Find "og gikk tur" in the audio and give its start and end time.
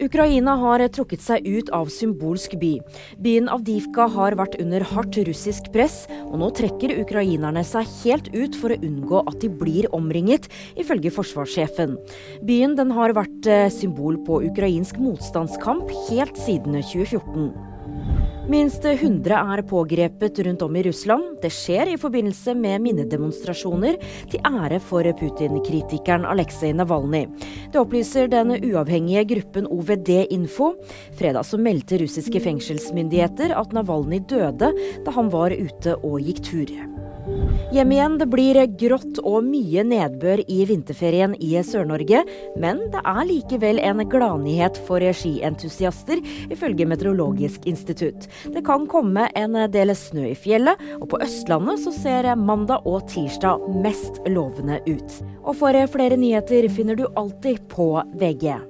36.02-36.74